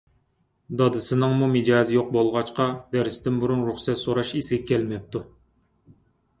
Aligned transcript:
دادىسىنىڭمۇ 0.81 1.49
مىجەزى 1.51 1.97
يوق 1.97 2.09
بولغاچقا، 2.17 2.67
دەرستىن 2.97 3.39
بۇرۇن 3.45 3.63
رۇخسەت 3.69 4.03
سوراش 4.03 4.35
ئېسىگە 4.43 4.69
كەلمەپتۇ. 4.75 5.27